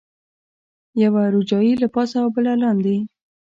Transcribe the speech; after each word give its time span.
یوه 1.03 1.23
روجایۍ 1.33 1.73
له 1.81 1.87
پاسه 1.93 2.15
او 2.23 2.29
بله 2.35 2.53
لاندې. 2.63 2.97